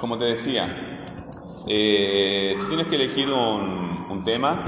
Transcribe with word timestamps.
como 0.00 0.18
te 0.18 0.24
decía, 0.26 0.94
eh, 1.66 2.56
tú 2.60 2.66
tienes 2.68 2.86
que 2.86 2.96
elegir 2.96 3.28
un, 3.30 4.22
tema, 4.24 4.64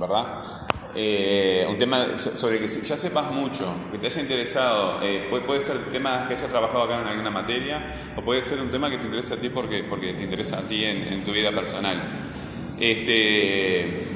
¿verdad? 0.00 0.66
Eh, 0.94 1.66
un 1.68 1.78
tema 1.78 2.18
sobre 2.18 2.58
que 2.58 2.66
ya 2.66 2.96
sepas 2.96 3.30
mucho, 3.30 3.64
que 3.92 3.98
te 3.98 4.06
haya 4.06 4.20
interesado, 4.20 5.00
eh, 5.02 5.28
puede, 5.46 5.62
ser 5.62 5.90
tema 5.92 6.26
que 6.26 6.34
hayas 6.34 6.48
trabajado 6.48 6.84
acá 6.84 7.00
en 7.00 7.06
alguna 7.06 7.30
materia, 7.30 8.14
o 8.16 8.22
puede 8.22 8.42
ser 8.42 8.60
un 8.60 8.70
tema 8.70 8.90
que 8.90 8.98
te 8.98 9.04
interesa 9.04 9.34
a 9.34 9.36
ti 9.38 9.48
porque, 9.50 9.84
porque 9.84 10.14
te 10.14 10.22
interesa 10.22 10.58
a 10.58 10.62
ti 10.62 10.84
en, 10.84 11.12
en 11.12 11.24
tu 11.24 11.32
vida 11.32 11.52
personal. 11.52 12.00
Este, 12.80 14.06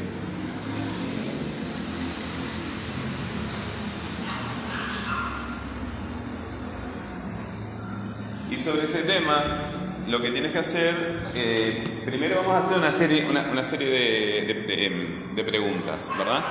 y 8.50 8.56
sobre 8.56 8.84
ese 8.84 9.02
tema, 9.02 9.75
lo 10.09 10.20
que 10.20 10.30
tienes 10.30 10.52
que 10.52 10.59
hacer, 10.59 10.95
eh, 11.34 12.02
primero 12.05 12.37
vamos 12.37 12.55
a 12.55 12.66
hacer 12.66 12.78
una 12.78 12.92
serie, 12.92 13.27
una, 13.28 13.48
una 13.51 13.64
serie 13.64 13.88
de, 13.88 14.55
de, 14.55 15.19
de, 15.34 15.45
preguntas, 15.45 16.10
¿verdad? 16.16 16.45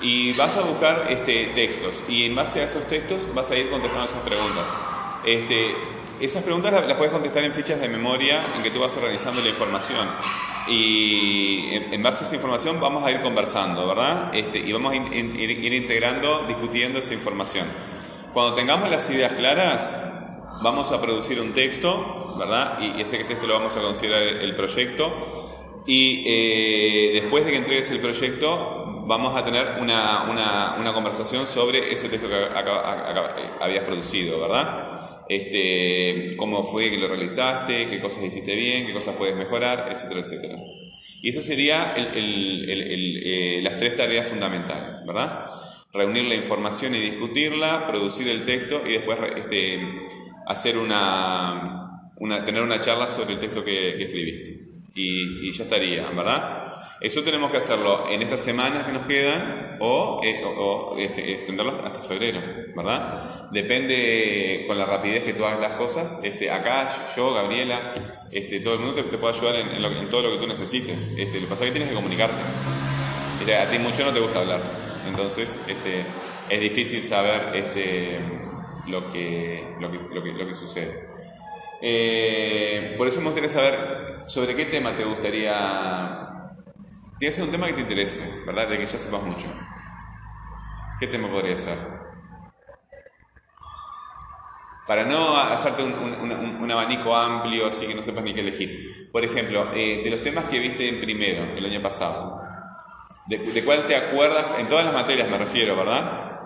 Y 0.00 0.32
vas 0.34 0.56
a 0.56 0.62
buscar 0.62 1.06
este, 1.08 1.46
textos 1.54 2.04
y 2.08 2.24
en 2.24 2.34
base 2.34 2.60
a 2.60 2.64
esos 2.64 2.86
textos 2.86 3.28
vas 3.34 3.50
a 3.50 3.56
ir 3.56 3.70
contestando 3.70 4.06
esas 4.06 4.22
preguntas. 4.22 4.72
Este, 5.24 5.74
esas 6.20 6.42
preguntas 6.44 6.72
las, 6.72 6.86
las 6.86 6.96
puedes 6.96 7.12
contestar 7.12 7.44
en 7.44 7.52
fichas 7.52 7.80
de 7.80 7.88
memoria 7.88 8.40
en 8.54 8.62
que 8.62 8.70
tú 8.70 8.80
vas 8.80 8.96
organizando 8.96 9.42
la 9.42 9.48
información. 9.48 10.06
Y 10.68 11.68
en, 11.72 11.94
en 11.94 12.02
base 12.02 12.24
a 12.24 12.26
esa 12.26 12.36
información 12.36 12.80
vamos 12.80 13.04
a 13.04 13.10
ir 13.10 13.20
conversando, 13.20 13.86
¿verdad? 13.86 14.34
Este, 14.34 14.58
y 14.58 14.72
vamos 14.72 14.92
a 14.92 14.96
ir, 14.96 15.12
ir, 15.12 15.50
ir 15.50 15.72
integrando, 15.72 16.44
discutiendo 16.46 17.00
esa 17.00 17.14
información. 17.14 17.66
Cuando 18.32 18.54
tengamos 18.54 18.90
las 18.90 19.08
ideas 19.10 19.32
claras, 19.32 19.96
vamos 20.62 20.92
a 20.92 21.00
producir 21.00 21.40
un 21.40 21.52
texto, 21.52 22.15
Y 22.80 23.00
ese 23.00 23.24
texto 23.24 23.46
lo 23.46 23.54
vamos 23.54 23.76
a 23.76 23.80
considerar 23.80 24.22
el 24.22 24.54
proyecto. 24.54 25.82
Y 25.86 26.24
eh, 26.26 27.20
después 27.20 27.44
de 27.44 27.52
que 27.52 27.58
entregues 27.58 27.90
el 27.90 28.00
proyecto, 28.00 29.04
vamos 29.06 29.36
a 29.36 29.44
tener 29.44 29.78
una, 29.80 30.24
una, 30.78 30.92
conversación 30.92 31.46
sobre 31.46 31.92
ese 31.92 32.08
texto 32.08 32.28
que 32.28 32.34
acá, 32.34 33.36
habías 33.60 33.84
producido, 33.84 34.40
¿verdad? 34.40 35.24
Este, 35.28 36.36
cómo 36.36 36.64
fue 36.64 36.90
que 36.90 36.98
lo 36.98 37.08
realizaste, 37.08 37.88
qué 37.88 38.00
cosas 38.00 38.24
hiciste 38.24 38.54
bien, 38.54 38.86
qué 38.86 38.92
cosas 38.92 39.14
puedes 39.16 39.36
mejorar, 39.36 39.88
etcétera, 39.92 40.20
etcétera. 40.20 40.58
Y 41.22 41.30
esas 41.30 41.44
serían 41.44 41.92
eh, 41.96 43.60
las 43.62 43.78
tres 43.78 43.96
tareas 43.96 44.28
fundamentales, 44.28 45.04
¿verdad? 45.06 45.46
Reunir 45.92 46.24
la 46.24 46.34
información 46.34 46.94
y 46.94 46.98
discutirla, 46.98 47.86
producir 47.86 48.28
el 48.28 48.44
texto 48.44 48.82
y 48.86 48.92
después 48.92 49.18
este, 49.36 49.88
hacer 50.46 50.78
una, 50.78 51.85
una, 52.16 52.44
tener 52.44 52.62
una 52.62 52.80
charla 52.80 53.08
sobre 53.08 53.34
el 53.34 53.38
texto 53.38 53.64
que, 53.64 53.94
que 53.96 54.04
escribiste. 54.04 54.66
Y, 54.94 55.48
y, 55.48 55.52
ya 55.52 55.64
estaría, 55.64 56.08
¿verdad? 56.10 56.74
Eso 57.00 57.22
tenemos 57.22 57.50
que 57.50 57.58
hacerlo 57.58 58.08
en 58.08 58.22
estas 58.22 58.40
semanas 58.40 58.86
que 58.86 58.92
nos 58.92 59.06
quedan 59.06 59.76
o, 59.80 60.20
eh, 60.24 60.42
o, 60.42 60.92
o 60.94 60.98
este, 60.98 61.32
extenderlo 61.32 61.72
hasta 61.84 62.02
febrero, 62.02 62.40
¿verdad? 62.74 63.50
Depende 63.50 64.64
con 64.66 64.78
la 64.78 64.86
rapidez 64.86 65.24
que 65.24 65.34
tú 65.34 65.44
hagas 65.44 65.60
las 65.60 65.72
cosas. 65.72 66.20
Este, 66.22 66.50
acá 66.50 66.88
yo, 67.14 67.34
Gabriela, 67.34 67.92
este, 68.32 68.60
todo 68.60 68.74
el 68.74 68.80
mundo 68.80 68.94
te, 68.94 69.02
te 69.02 69.18
puede 69.18 69.34
ayudar 69.36 69.56
en, 69.56 69.68
en, 69.68 69.82
lo, 69.82 69.88
en, 69.88 70.08
todo 70.08 70.22
lo 70.22 70.30
que 70.30 70.38
tú 70.38 70.46
necesites. 70.46 71.08
Este, 71.18 71.34
lo 71.34 71.40
que 71.40 71.46
pasa 71.46 71.64
es 71.64 71.70
que 71.70 71.72
tienes 71.72 71.90
que 71.90 71.94
comunicarte. 71.94 72.40
Este, 73.40 73.56
a 73.56 73.70
ti 73.70 73.78
mucho 73.78 74.02
no 74.04 74.12
te 74.12 74.20
gusta 74.20 74.40
hablar. 74.40 74.60
Entonces, 75.06 75.58
este, 75.68 76.04
es 76.48 76.60
difícil 76.60 77.04
saber 77.04 77.54
este, 77.54 78.18
lo 78.88 79.10
que, 79.10 79.62
lo 79.80 79.90
que, 79.90 79.98
lo 80.14 80.22
que, 80.22 80.32
lo 80.32 80.46
que 80.46 80.54
sucede. 80.54 81.08
Eh, 81.82 82.94
por 82.96 83.08
eso 83.08 83.20
me 83.20 83.26
gustaría 83.26 83.50
saber 83.50 84.14
sobre 84.28 84.54
qué 84.54 84.66
tema 84.66 84.96
te 84.96 85.04
gustaría 85.04 86.26
tiene 87.18 87.30
que 87.30 87.36
ser 87.36 87.44
un 87.44 87.50
tema 87.50 87.66
que 87.66 87.72
te 87.72 87.80
interese, 87.80 88.42
¿verdad? 88.44 88.68
De 88.68 88.78
que 88.78 88.84
ya 88.84 88.98
sepas 88.98 89.22
mucho. 89.22 89.46
¿Qué 91.00 91.06
tema 91.06 91.30
podría 91.30 91.56
ser? 91.56 91.78
Para 94.86 95.04
no 95.04 95.36
hacerte 95.36 95.82
un, 95.82 95.92
un, 95.94 96.30
un, 96.30 96.56
un, 96.62 96.70
abanico 96.70 97.16
amplio, 97.16 97.66
así 97.66 97.86
que 97.86 97.94
no 97.94 98.02
sepas 98.02 98.22
ni 98.22 98.34
qué 98.34 98.40
elegir. 98.40 99.10
Por 99.10 99.24
ejemplo, 99.24 99.72
eh, 99.74 100.02
de 100.04 100.10
los 100.10 100.22
temas 100.22 100.44
que 100.44 100.58
viste 100.60 100.88
en 100.88 101.00
primero, 101.00 101.56
el 101.56 101.64
año 101.64 101.82
pasado, 101.82 102.38
¿de, 103.28 103.38
de 103.38 103.64
cuál 103.64 103.86
te 103.86 103.96
acuerdas? 103.96 104.54
En 104.58 104.68
todas 104.68 104.84
las 104.84 104.94
materias 104.94 105.28
me 105.28 105.38
refiero, 105.38 105.74
¿verdad? 105.74 106.40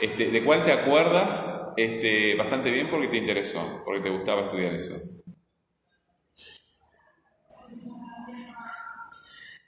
Este, 0.00 0.30
¿De 0.30 0.42
cuál 0.42 0.64
te 0.64 0.72
acuerdas 0.72 1.63
este, 1.76 2.34
bastante 2.36 2.70
bien 2.70 2.88
porque 2.88 3.08
te 3.08 3.16
interesó, 3.18 3.82
porque 3.84 4.00
te 4.00 4.10
gustaba 4.10 4.42
estudiar 4.42 4.72
eso? 4.74 4.94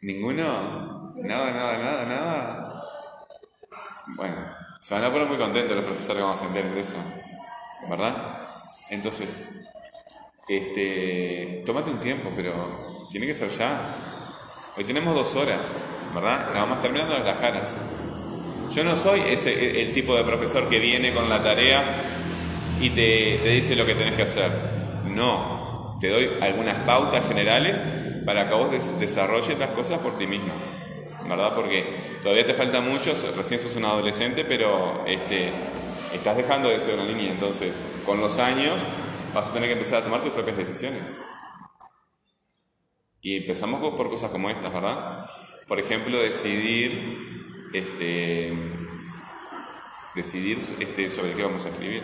¿Ninguno? 0.03 1.13
¿Nada, 1.23 1.53
nada, 1.53 1.79
nada, 1.79 2.05
nada? 2.05 2.85
Bueno, 4.17 4.37
se 4.81 4.95
van 4.95 5.05
a 5.05 5.13
poner 5.13 5.27
muy 5.27 5.37
contentos 5.37 5.77
los 5.77 5.85
profesores 5.85 6.19
que 6.19 6.23
vamos 6.23 6.43
a 6.43 6.47
entender 6.47 6.75
de 6.75 6.81
eso, 6.81 6.97
¿verdad? 7.89 8.39
Entonces, 8.91 9.67
este, 10.49 11.65
tómate 11.67 11.91
un 11.91 11.99
tiempo, 11.99 12.31
pero 12.37 13.09
tiene 13.11 13.27
que 13.27 13.35
ser 13.35 13.49
ya. 13.49 13.97
Hoy 14.77 14.85
tenemos 14.85 15.15
dos 15.15 15.35
horas, 15.35 15.75
¿verdad? 16.15 16.53
La 16.55 16.61
vamos 16.61 16.81
terminando 16.81 17.19
las 17.19 17.37
caras. 17.39 17.77
Yo 18.73 18.85
no 18.85 18.97
soy 18.97 19.21
ese 19.27 19.83
el 19.83 19.93
tipo 19.93 20.17
de 20.17 20.25
profesor 20.25 20.69
que 20.69 20.79
viene 20.79 21.13
con 21.13 21.29
la 21.29 21.43
tarea 21.43 21.83
y 22.81 22.91
te, 22.91 23.41
te 23.43 23.49
dice 23.51 23.77
lo 23.77 23.87
que 23.87 23.95
tenés 23.95 24.15
que 24.15 24.23
hacer. 24.23 24.51
No, 25.15 25.97
te 26.01 26.09
doy 26.09 26.31
algunas 26.41 26.77
pautas 26.79 27.27
generales 27.27 27.83
para 28.27 28.49
que 28.49 28.55
vos 28.55 28.71
des 28.71 28.99
desarrolles 28.99 29.59
las 29.59 29.71
cosas 29.71 30.01
por 30.01 30.19
ti 30.19 30.27
mismo, 30.27 30.53
¿verdad? 31.29 31.55
Porque 31.55 32.19
todavía 32.23 32.45
te 32.45 32.55
falta 32.55 32.81
mucho, 32.81 33.15
recién 33.37 33.61
sos 33.61 33.77
un 33.77 33.85
adolescente, 33.85 34.45
pero 34.45 35.05
este, 35.07 35.49
estás 36.13 36.37
dejando 36.37 36.69
de 36.69 36.81
ser 36.81 36.99
una 36.99 37.05
niña, 37.05 37.31
entonces 37.31 37.87
con 38.05 38.21
los 38.21 38.39
años 38.39 38.83
vas 39.33 39.49
a 39.49 39.53
tener 39.53 39.69
que 39.69 39.75
empezar 39.75 40.01
a 40.01 40.05
tomar 40.05 40.23
tus 40.23 40.33
propias 40.33 40.57
decisiones. 40.57 41.21
Y 43.21 43.37
empezamos 43.37 43.95
por 43.95 44.11
cosas 44.11 44.31
como 44.31 44.51
estas, 44.51 44.73
¿verdad? 44.73 45.27
Por 45.67 45.81
ejemplo, 45.81 46.19
decidir, 46.19 47.36
este, 47.73 48.53
decidir 50.15 50.59
este, 50.59 51.11
sobre 51.11 51.35
qué 51.35 51.43
vamos 51.43 51.65
a 51.67 51.69
escribir. 51.69 52.03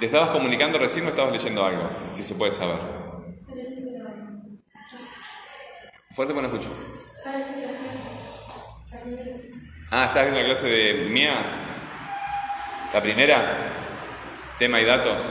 ¿Te 0.00 0.06
estabas 0.06 0.30
comunicando 0.30 0.78
recién 0.78 1.06
o 1.06 1.08
estabas 1.08 1.32
leyendo 1.32 1.64
algo? 1.64 1.90
Si 2.12 2.22
se 2.22 2.36
puede 2.36 2.52
saber. 2.52 2.78
Fuerte, 6.14 6.32
bueno, 6.32 6.48
escucho. 6.48 6.68
Ah, 9.90 10.04
¿estás 10.04 10.22
viendo 10.22 10.40
la 10.40 10.46
clase 10.46 10.66
de 10.68 10.94
mía? 11.10 11.32
¿La 12.92 13.02
primera? 13.02 13.56
¿Tema 14.58 14.80
y 14.80 14.84
datos? 14.84 15.22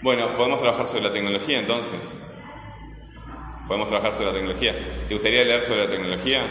Bueno, 0.00 0.36
podemos 0.36 0.60
trabajar 0.60 0.86
sobre 0.86 1.02
la 1.02 1.12
tecnología 1.12 1.58
entonces. 1.58 2.16
Podemos 3.66 3.88
trabajar 3.88 4.14
sobre 4.14 4.26
la 4.26 4.32
tecnología. 4.32 4.74
¿Te 5.08 5.14
gustaría 5.14 5.44
leer 5.44 5.62
sobre 5.62 5.84
la 5.84 5.90
tecnología? 5.90 6.42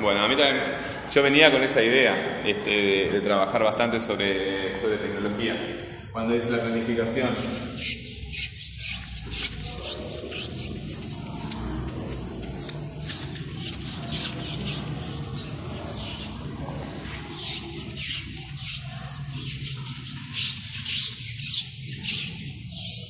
Bueno, 0.00 0.22
a 0.22 0.28
mí 0.28 0.36
también, 0.36 0.62
yo 1.10 1.22
venía 1.22 1.50
con 1.50 1.62
esa 1.62 1.82
idea 1.82 2.42
este, 2.44 2.70
de, 2.70 3.10
de, 3.10 3.20
trabajar 3.20 3.64
bastante 3.64 4.00
sobre, 4.00 4.78
sobre 4.78 4.98
tecnología 4.98 5.56
cuando 6.12 6.34
es 6.34 6.48
la 6.50 6.60
planificación. 6.60 7.28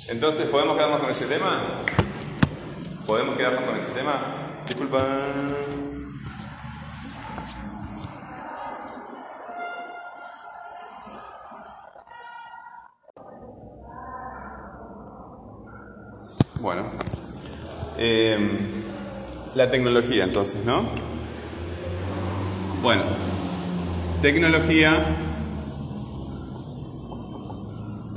Entonces, 0.09 0.47
¿podemos 0.47 0.75
quedarnos 0.75 1.01
con 1.01 1.11
ese 1.11 1.27
tema? 1.27 1.61
¿Podemos 3.07 3.37
quedarnos 3.37 3.65
con 3.65 3.77
ese 3.77 3.91
tema? 3.93 4.23
Disculpa. 4.67 5.05
Bueno, 16.61 16.91
eh, 17.99 18.39
la 19.55 19.71
tecnología 19.71 20.25
entonces, 20.25 20.65
¿no? 20.65 20.89
Bueno, 22.81 23.03
tecnología 24.23 25.05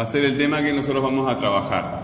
va 0.02 0.08
a 0.08 0.10
ser 0.10 0.26
el 0.26 0.36
tema 0.36 0.64
que 0.64 0.74
nosotros 0.74 1.04
vamos 1.04 1.32
a 1.32 1.38
trabajar. 1.38 2.02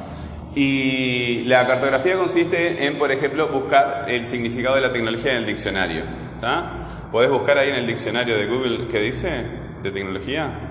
Y 0.54 1.44
la 1.46 1.66
cartografía 1.66 2.16
consiste 2.16 2.86
en, 2.86 3.00
por 3.00 3.12
ejemplo, 3.12 3.48
buscar 3.48 4.06
el 4.08 4.28
significado 4.28 4.76
de 4.76 4.82
la 4.82 4.94
tecnología 4.94 5.32
en 5.32 5.40
el 5.40 5.46
diccionario. 5.48 6.04
¿Podés 7.12 7.32
buscar 7.32 7.58
ahí 7.58 7.70
en 7.70 7.76
el 7.76 7.88
diccionario 7.88 8.38
de 8.38 8.46
Google 8.46 8.88
qué 8.88 9.00
dice 9.00 9.46
de 9.82 9.90
tecnología? 9.90 10.67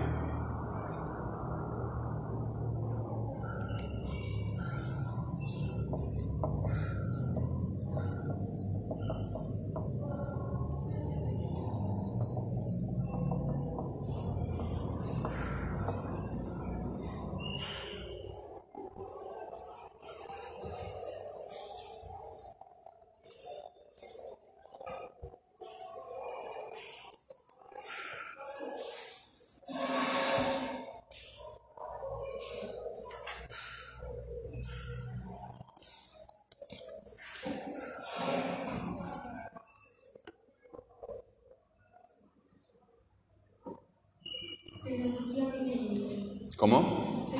¿Cómo? 46.56 47.32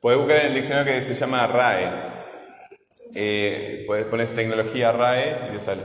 Puedes 0.00 0.18
buscar 0.18 0.38
en 0.38 0.46
el 0.46 0.54
diccionario 0.54 0.94
que 0.94 1.04
se 1.04 1.14
llama 1.14 1.46
RAE. 1.46 1.90
Eh, 3.14 3.84
puedes 3.86 4.06
poner 4.06 4.28
tecnología 4.30 4.92
RAE 4.92 5.48
y 5.48 5.52
te 5.52 5.60
sale. 5.60 5.82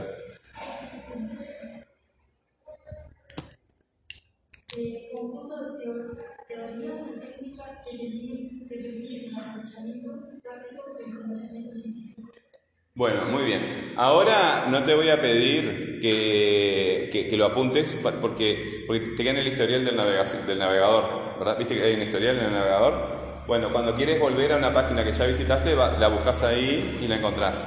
Bueno, 12.93 13.25
muy 13.25 13.43
bien. 13.43 13.93
Ahora 13.97 14.67
no 14.69 14.81
te 14.85 14.95
voy 14.95 15.09
a 15.09 15.21
pedir 15.21 15.99
que, 15.99 17.27
lo 17.35 17.45
apuntes 17.47 17.97
porque, 18.01 18.85
porque 18.87 19.07
te 19.07 19.23
queda 19.23 19.31
en 19.31 19.37
el 19.37 19.47
historial 19.47 19.83
del, 19.83 19.97
del 19.97 20.59
navegador, 20.59 21.37
¿verdad? 21.37 21.57
¿Viste 21.57 21.75
que 21.75 21.83
hay 21.83 21.95
un 21.95 22.03
historial 22.03 22.37
en 22.37 22.45
el 22.45 22.53
navegador? 22.53 23.24
Bueno, 23.47 23.71
cuando 23.71 23.93
quieres 23.93 24.19
volver 24.19 24.53
a 24.53 24.57
una 24.57 24.73
página 24.73 25.03
que 25.03 25.13
ya 25.13 25.27
visitaste, 25.27 25.75
la 25.75 26.07
buscas 26.07 26.41
ahí 26.41 26.99
y 26.99 27.07
la 27.07 27.17
encontrás. 27.17 27.65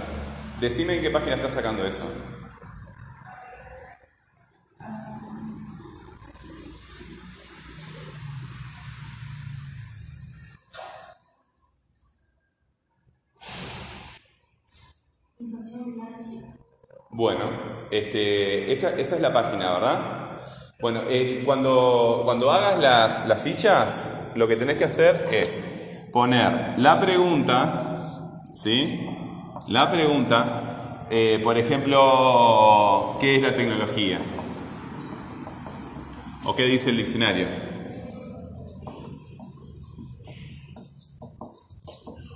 Decime 0.61 0.95
en 0.95 1.03
qué 1.03 1.11
página 1.11 1.37
estás 1.37 1.55
sacando 1.55 1.85
eso. 1.85 2.05
Bueno, 17.11 17.51
este, 17.93 18.73
esa, 18.73 18.91
es 18.99 19.21
la 19.21 19.33
página, 19.33 19.73
¿verdad? 19.75 19.99
Bueno, 20.81 21.03
eh, 21.09 21.43
cuando, 21.45 22.23
cuando 22.25 22.51
hagas 22.51 22.79
las, 22.79 23.29
las 23.29 23.43
fichas, 23.43 24.05
lo 24.35 24.49
que 24.49 24.57
tenés 24.57 24.79
que 24.79 24.85
hacer 24.85 25.29
es 25.33 25.61
poner 26.13 26.79
la 26.79 27.01
pregunta, 27.01 28.41
¿sí? 28.55 29.07
La 29.69 29.91
pregunta, 29.91 31.07
eh, 31.11 31.41
por 31.43 31.59
ejemplo, 31.59 33.17
¿qué 33.21 33.37
es 33.37 33.43
la 33.43 33.55
tecnología? 33.55 34.19
¿O 36.45 36.57
qué 36.57 36.65
dice 36.65 36.91
el 36.91 36.97
diccionario? 36.97 37.49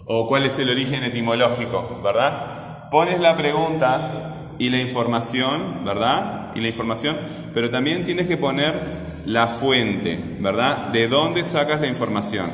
¿O 0.07 0.27
cuál 0.27 0.45
es 0.45 0.59
el 0.59 0.69
origen 0.69 1.05
etimológico? 1.05 2.01
¿Verdad? 2.03 2.91
Pones 2.91 3.19
la 3.21 3.37
pregunta 3.37 4.55
y 4.59 4.69
la 4.69 4.81
información, 4.81 5.85
¿verdad? 5.85 6.53
Y 6.55 6.61
la 6.61 6.69
información, 6.69 7.17
pero 7.55 7.71
también 7.71 8.05
tienes 8.05 8.29
que 8.29 8.37
poner 8.37 8.75
la 9.26 9.47
fuente, 9.47 10.19
¿verdad? 10.41 10.88
¿De 10.88 11.09
dónde 11.09 11.45
sacas 11.45 11.81
la 11.81 11.87
información? 11.87 12.47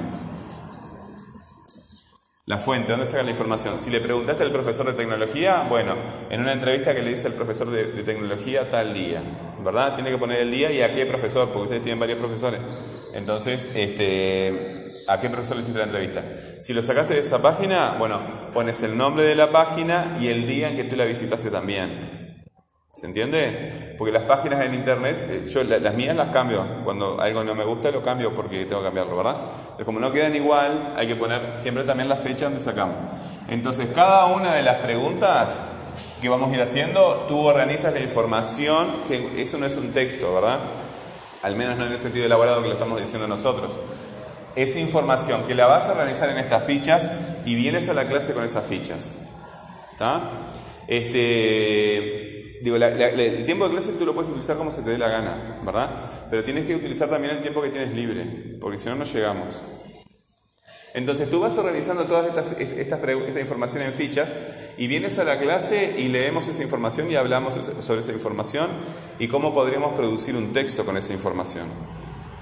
La 2.46 2.56
fuente, 2.56 2.92
¿dónde 2.92 3.06
sacas 3.06 3.26
la 3.26 3.30
información? 3.30 3.78
Si 3.78 3.90
le 3.90 4.00
preguntaste 4.00 4.42
al 4.42 4.50
profesor 4.50 4.87
de 4.87 4.94
tecnología, 4.94 5.66
bueno, 5.68 5.96
en 6.30 6.40
una 6.40 6.52
entrevista 6.52 6.94
que 6.94 7.02
le 7.02 7.10
dice 7.10 7.26
al 7.26 7.34
profesor 7.34 7.70
de, 7.70 7.84
tecnología 8.04 8.70
tal 8.70 8.94
día, 8.94 9.22
¿verdad? 9.62 9.94
Tiene 9.94 10.10
que 10.10 10.18
poner 10.18 10.40
el 10.40 10.50
día 10.50 10.72
y 10.72 10.80
a 10.80 10.94
qué 10.94 11.04
profesor, 11.04 11.48
porque 11.48 11.64
ustedes 11.64 11.82
tienen 11.82 12.00
varios 12.00 12.18
profesores. 12.18 12.60
Entonces, 13.12 13.68
este, 13.75 15.04
¿a 15.06 15.20
qué 15.20 15.28
profesor 15.28 15.56
le 15.56 15.62
hiciste 15.62 15.78
la 15.78 15.84
entrevista? 15.87 16.25
Si 16.60 16.72
lo 16.72 16.82
sacaste 16.82 17.14
de 17.14 17.20
esa 17.20 17.42
página, 17.42 17.96
bueno, 17.98 18.20
pones 18.54 18.82
el 18.82 18.96
nombre 18.96 19.25
de 19.25 19.34
la 19.34 19.50
página 19.50 20.16
y 20.18 20.28
el 20.28 20.46
día 20.46 20.70
en 20.70 20.76
que 20.76 20.84
tú 20.84 20.96
la 20.96 21.04
visitaste 21.04 21.50
también. 21.50 22.17
¿Se 22.90 23.07
entiende? 23.07 23.95
Porque 23.97 24.12
las 24.12 24.25
páginas 24.25 24.64
en 24.64 24.75
internet, 24.75 25.16
eh, 25.28 25.45
yo 25.47 25.62
las 25.62 25.95
mías 25.95 26.16
las 26.16 26.30
cambio. 26.30 26.64
Cuando 26.85 27.21
algo 27.21 27.45
no 27.45 27.54
me 27.54 27.64
gusta 27.64 27.90
lo 27.90 28.02
cambio 28.02 28.35
porque 28.35 28.64
tengo 28.64 28.80
que 28.80 28.87
cambiarlo, 28.87 29.16
¿verdad? 29.16 29.37
Entonces, 29.62 29.85
como 29.87 30.00
no 30.00 30.11
quedan 30.11 30.35
igual, 30.35 30.95
hay 30.97 31.07
que 31.07 31.14
poner 31.14 31.52
siempre 31.57 31.85
también 31.85 32.09
la 32.09 32.16
fecha 32.16 32.47
donde 32.47 32.61
sacamos. 32.61 32.97
Entonces, 33.49 33.88
cada 33.95 34.26
una 34.26 34.54
de 34.54 34.62
las 34.62 34.76
preguntas 34.76 35.62
que 36.21 36.28
vamos 36.28 36.50
a 36.50 36.54
ir 36.54 36.62
haciendo, 36.62 37.26
tú 37.28 37.38
organizas 37.40 37.92
la 37.92 38.00
información, 38.00 38.88
que 39.07 39.40
eso 39.40 39.59
no 39.59 39.66
es 39.66 39.76
un 39.76 39.92
texto, 39.92 40.35
¿verdad? 40.35 40.59
Al 41.42 41.54
menos 41.54 41.76
no 41.76 41.87
en 41.87 41.92
el 41.92 42.00
sentido 42.00 42.26
elaborado 42.26 42.62
que 42.62 42.68
lo 42.68 42.75
estamos 42.75 43.00
diciendo 43.00 43.28
nosotros. 43.28 43.78
Es 44.57 44.75
información 44.76 45.45
que 45.45 45.54
la 45.54 45.66
vas 45.66 45.87
a 45.87 45.92
organizar 45.92 46.30
en 46.30 46.38
estas 46.38 46.64
fichas 46.64 47.09
y 47.45 47.54
vienes 47.54 47.88
a 47.88 47.95
la 47.95 48.09
clase 48.09 48.35
con 48.35 48.45
esas 48.45 48.66
fichas. 48.66 49.18
¿Está? 49.92 50.30
Este, 50.88 52.27
digo, 52.62 52.76
el 52.76 53.44
tiempo 53.44 53.68
de 53.68 53.74
clase 53.74 53.92
tú 53.92 54.04
lo 54.04 54.14
puedes 54.14 54.30
utilizar 54.30 54.56
como 54.56 54.70
se 54.70 54.82
te 54.82 54.90
dé 54.90 54.98
la 54.98 55.08
gana, 55.08 55.60
¿verdad? 55.64 55.90
Pero 56.30 56.44
tienes 56.44 56.66
que 56.66 56.74
utilizar 56.74 57.08
también 57.08 57.34
el 57.34 57.40
tiempo 57.40 57.62
que 57.62 57.70
tienes 57.70 57.92
libre, 57.92 58.24
porque 58.60 58.78
si 58.78 58.88
no, 58.88 58.96
no 58.96 59.04
llegamos. 59.04 59.62
Entonces 60.94 61.30
tú 61.30 61.40
vas 61.40 61.56
organizando 61.58 62.04
toda 62.04 62.26
esta, 62.28 62.40
esta, 62.58 63.40
información 63.40 63.82
en 63.82 63.92
fichas 63.92 64.34
y 64.76 64.86
vienes 64.86 65.18
a 65.18 65.24
la 65.24 65.38
clase 65.38 65.94
y 65.98 66.08
leemos 66.08 66.48
esa 66.48 66.62
información 66.62 67.10
y 67.10 67.16
hablamos 67.16 67.54
sobre 67.54 68.00
esa 68.00 68.12
información 68.12 68.68
y 69.18 69.28
cómo 69.28 69.52
podríamos 69.52 69.92
producir 69.92 70.34
un 70.34 70.52
texto 70.52 70.84
con 70.84 70.96
esa 70.96 71.12
información. 71.12 71.66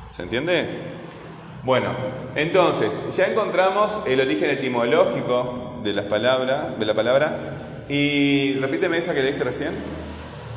¿Se 0.08 0.23
entiende? 0.23 0.66
Bueno, 1.64 1.88
entonces 2.37 2.92
ya 3.16 3.26
encontramos 3.26 3.92
el 4.06 4.20
origen 4.20 4.50
etimológico 4.50 5.80
de 5.82 5.92
las 5.92 6.04
palabras, 6.04 6.78
de 6.78 6.87
la 6.87 6.94
palabra 6.94 7.38
y 7.88 8.54
repíteme 8.54 8.99
esa 8.99 9.14
que 9.14 9.23
leíste 9.23 9.44
recién. 9.44 9.73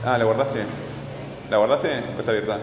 Ah, 0.06 0.18
¿la 0.18 0.24
guardaste? 0.24 0.64
¿La 1.50 1.58
guardaste 1.58 1.90
o 2.16 2.20
está 2.20 2.32
abierta? 2.32 2.60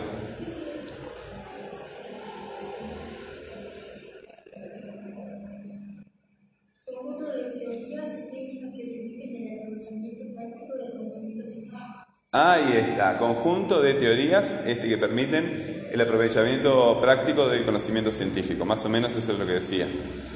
Ahí 12.33 12.73
está, 12.77 13.17
conjunto 13.17 13.81
de 13.81 13.95
teorías 13.95 14.57
este, 14.67 14.89
que 14.89 14.99
permiten 14.99 15.89
el 15.91 16.01
aprovechamiento 16.01 17.01
práctico 17.01 17.49
del 17.49 17.65
conocimiento 17.65 18.13
científico, 18.13 18.67
más 18.67 18.85
o 18.85 18.91
menos 18.91 19.15
eso 19.15 19.33
es 19.33 19.39
lo 19.39 19.47
que 19.47 19.53
decía. 19.53 19.87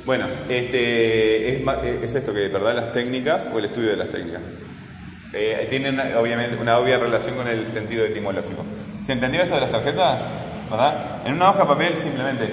Bueno, 0.07 0.27
este, 0.49 1.63
es, 2.03 2.15
esto 2.15 2.33
que, 2.33 2.49
¿verdad? 2.49 2.75
Las 2.75 2.93
técnicas 2.93 3.51
o 3.53 3.59
el 3.59 3.67
estudio 3.67 3.91
de 3.91 3.97
las 3.97 4.09
técnicas. 4.09 4.41
Eh, 5.33 5.67
tienen 5.71 5.99
obviamente 6.17 6.57
una 6.57 6.79
obvia 6.79 6.99
relación 6.99 7.37
con 7.37 7.47
el 7.49 7.71
sentido 7.71 8.05
etimológico. 8.05 8.65
¿Se 9.01 9.13
entendió 9.13 9.43
esto 9.43 9.55
de 9.55 9.61
las 9.61 9.71
tarjetas? 9.71 10.31
¿Verdad? 10.71 11.23
En 11.25 11.35
una 11.35 11.51
hoja 11.51 11.61
de 11.61 11.67
papel 11.67 11.97
simplemente. 11.97 12.53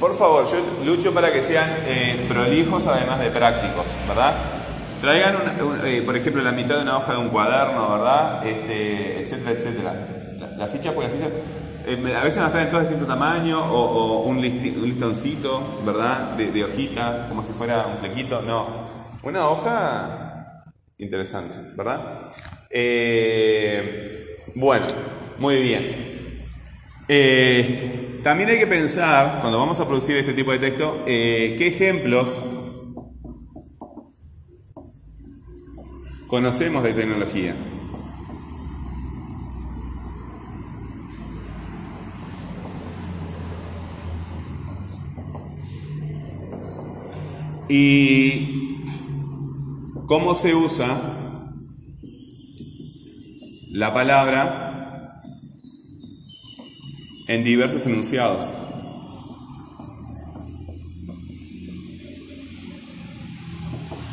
Por 0.00 0.14
favor, 0.14 0.44
yo 0.50 0.84
lucho 0.84 1.14
para 1.14 1.32
que 1.32 1.42
sean 1.42 1.70
eh, 1.86 2.26
prolijos 2.28 2.86
además 2.86 3.20
de 3.20 3.30
prácticos, 3.30 3.86
¿verdad? 4.08 4.34
Traigan, 5.00 5.36
eh, 5.84 6.02
por 6.04 6.16
ejemplo, 6.16 6.42
la 6.42 6.52
mitad 6.52 6.76
de 6.76 6.82
una 6.82 6.96
hoja 6.96 7.12
de 7.12 7.18
un 7.18 7.28
cuaderno, 7.28 7.90
¿verdad? 7.90 8.46
Este, 8.46 9.20
etcétera, 9.20 9.50
etcétera. 9.50 9.94
La, 10.56 10.66
ficha, 10.66 10.92
pues 10.92 11.08
la 11.08 11.14
ficha, 11.14 11.28
eh, 11.86 12.14
a 12.16 12.22
veces 12.22 12.42
nos 12.42 12.52
traen 12.52 12.70
todos 12.70 12.84
de 12.84 12.88
distinto 12.90 13.12
tamaño 13.12 13.64
o, 13.64 14.22
un, 14.22 14.40
listoncito, 14.40 15.80
¿verdad? 15.84 16.30
De, 16.36 16.64
hojita, 16.64 17.26
como 17.28 17.42
si 17.42 17.52
fuera 17.52 17.86
un 17.86 17.96
flequito. 17.96 18.42
No, 18.42 18.66
una 19.22 19.48
hoja 19.48 20.21
interesante, 20.98 21.56
¿verdad? 21.76 22.32
Eh, 22.70 24.36
bueno, 24.54 24.86
muy 25.38 25.60
bien. 25.60 26.12
también 28.22 28.50
hay 28.50 28.58
que 28.58 28.66
pensar, 28.66 29.40
cuando 29.40 29.58
vamos 29.58 29.80
a 29.80 29.86
producir 29.86 30.16
este 30.16 30.32
tipo 30.32 30.52
de 30.52 30.58
texto, 30.58 31.02
qué 31.04 31.66
ejemplos 31.66 32.40
conocemos 36.32 36.82
de 36.82 36.94
tecnología. 36.94 37.54
Y 47.68 48.71
cómo 50.12 50.34
se 50.34 50.54
usa 50.54 51.00
la 53.70 53.94
palabra 53.94 55.08
en 57.28 57.42
diversos 57.42 57.86
enunciados. 57.86 58.52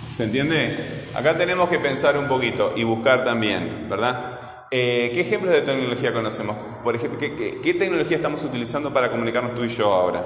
¿Se 0.10 0.24
entiende? 0.24 0.74
Acá 1.14 1.38
tenemos 1.38 1.68
que 1.68 1.80
pensar 1.80 2.18
un 2.18 2.30
poquito 2.30 2.72
y 2.78 2.86
buscar 2.86 3.26
también, 3.26 3.90
¿verdad? 3.90 4.40
Eh, 4.72 5.12
¿Qué 5.14 5.20
ejemplos 5.20 5.54
de 5.54 5.64
tecnología 5.64 6.14
conocemos? 6.14 6.56
Por 6.82 6.96
ejemplo, 6.96 7.20
¿qué, 7.20 7.74
tecnología 7.74 8.16
estamos 8.16 8.42
utilizando 8.46 8.94
para 8.94 9.12
comunicarnos 9.12 9.54
tú 9.54 9.66
y 9.66 9.68
yo 9.68 9.94
ahora? 9.94 10.26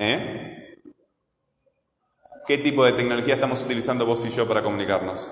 ¿Eh? 0.00 0.45
¿Qué 2.46 2.58
tipo 2.58 2.84
de 2.84 2.92
tecnología 2.92 3.34
estamos 3.34 3.62
utilizando 3.62 4.06
vos 4.06 4.24
y 4.24 4.30
yo 4.30 4.46
para 4.46 4.62
comunicarnos? 4.62 5.28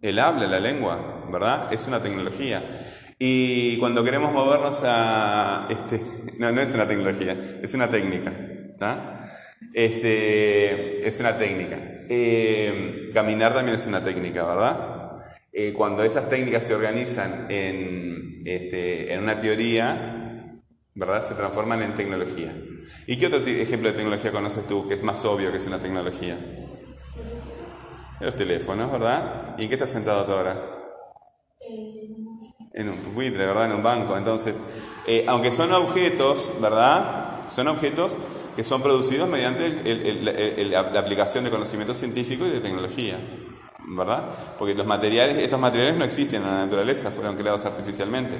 El 0.00 0.18
habla, 0.18 0.46
la 0.46 0.58
lengua, 0.58 1.26
¿verdad? 1.30 1.72
Es 1.72 1.86
una 1.86 2.02
tecnología. 2.02 2.64
Y 3.18 3.78
cuando 3.78 4.02
queremos 4.02 4.32
movernos 4.32 4.80
a... 4.84 5.68
Este, 5.70 6.00
no, 6.38 6.50
no 6.50 6.60
es 6.60 6.74
una 6.74 6.86
tecnología, 6.86 7.60
es 7.62 7.74
una 7.74 7.88
técnica. 7.90 8.32
Este, 9.72 11.06
es 11.06 11.20
una 11.20 11.36
técnica. 11.38 11.78
Eh, 12.08 13.10
caminar 13.14 13.54
también 13.54 13.76
es 13.76 13.86
una 13.86 14.02
técnica, 14.02 14.44
¿verdad? 14.44 15.22
Eh, 15.52 15.72
cuando 15.72 16.02
esas 16.02 16.28
técnicas 16.28 16.66
se 16.66 16.74
organizan 16.74 17.46
en, 17.50 18.32
este, 18.44 19.12
en 19.12 19.22
una 19.22 19.40
teoría, 19.40 20.17
¿verdad? 20.98 21.24
Se 21.24 21.34
transforman 21.34 21.80
en 21.82 21.94
tecnología. 21.94 22.52
¿Y 23.06 23.16
qué 23.16 23.28
otro 23.28 23.38
ejemplo 23.38 23.88
de 23.88 23.96
tecnología 23.96 24.32
conoces 24.32 24.66
tú 24.66 24.88
que 24.88 24.94
es 24.94 25.02
más 25.02 25.24
obvio 25.24 25.52
que 25.52 25.58
es 25.58 25.66
una 25.66 25.78
tecnología? 25.78 26.36
Los 28.20 28.34
teléfonos, 28.34 28.90
¿verdad? 28.90 29.54
¿Y 29.58 29.62
en 29.62 29.68
qué 29.68 29.76
estás 29.76 29.90
sentado 29.90 30.26
tú 30.26 30.32
ahora? 30.32 30.74
en 32.74 32.88
un 32.88 32.96
pupitre, 32.98 33.44
¿verdad? 33.44 33.66
En 33.66 33.72
un 33.72 33.82
banco. 33.82 34.16
Entonces, 34.16 34.60
eh, 35.06 35.24
aunque 35.26 35.50
son 35.50 35.72
objetos, 35.72 36.52
¿verdad? 36.60 37.48
Son 37.48 37.66
objetos 37.66 38.12
que 38.54 38.62
son 38.62 38.82
producidos 38.82 39.28
mediante 39.28 39.68
la 40.64 41.00
aplicación 41.00 41.44
de 41.44 41.50
conocimiento 41.50 41.94
científico 41.94 42.46
y 42.46 42.50
de 42.50 42.60
tecnología, 42.60 43.18
¿verdad? 43.88 44.30
Porque 44.58 44.74
los 44.74 44.86
materiales, 44.86 45.42
estos 45.42 45.58
materiales 45.58 45.96
no 45.96 46.04
existen 46.04 46.42
en 46.42 46.48
la 46.48 46.64
naturaleza, 46.66 47.10
fueron 47.10 47.36
creados 47.36 47.64
artificialmente. 47.64 48.36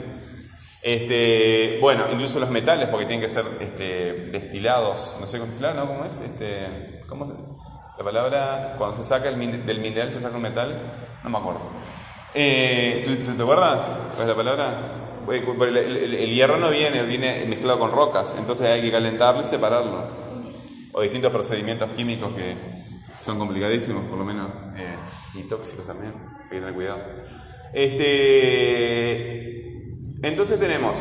Este, 0.89 1.77
bueno, 1.83 2.07
incluso 2.11 2.41
los 2.41 2.49
metales, 2.49 2.89
porque 2.89 3.05
tienen 3.05 3.21
que 3.21 3.29
ser 3.29 3.45
este, 3.61 4.31
destilados, 4.33 5.17
no 5.21 5.27
sé 5.27 5.39
cómo 5.39 5.51
destilar, 5.51 5.77
¿no? 5.77 5.87
¿Cómo 5.87 6.07
es? 6.07 6.19
Este, 6.23 7.01
¿cómo 7.07 7.27
se, 7.27 7.35
la 7.35 8.03
palabra, 8.03 8.75
cuando 8.79 8.97
se 8.97 9.05
saca 9.05 9.29
el, 9.29 9.67
del 9.67 9.81
mineral 9.81 10.11
se 10.11 10.19
saca 10.19 10.37
un 10.37 10.45
metal, 10.45 10.81
no 11.23 11.29
me 11.29 11.37
acuerdo. 11.37 11.61
Eh, 12.33 13.03
¿tú, 13.05 13.35
te 13.37 13.43
acuerdas? 13.43 13.95
¿Cuál 14.17 14.23
es 14.23 14.29
la 14.29 14.35
palabra? 14.35 14.81
El, 15.31 16.31
hierro 16.31 16.57
no 16.57 16.71
viene, 16.71 17.03
viene 17.03 17.45
mezclado 17.45 17.79
con 17.81 17.93
rocas, 17.93 18.35
entonces 18.39 18.67
hay 18.69 18.81
que 18.81 18.91
calentarlo 18.91 19.43
y 19.43 19.45
separarlo. 19.45 20.05
O 20.95 21.03
distintos 21.03 21.31
procedimientos 21.31 21.91
químicos 21.99 22.33
que 22.35 22.55
son 23.23 23.39
complicadísimos, 23.39 24.05
por 24.05 24.17
lo 24.17 24.25
menos, 24.25 24.49
eh, 24.79 24.97
y 25.35 25.43
tóxicos 25.43 25.87
también, 25.87 26.15
hay 26.45 26.49
que 26.49 26.61
tener 26.61 26.73
cuidado. 26.73 27.01
Este, 27.75 29.58
entonces 30.23 30.59
tenemos 30.59 30.97